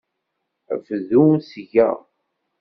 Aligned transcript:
Bdu 0.81 1.23
seg-a. 1.49 1.89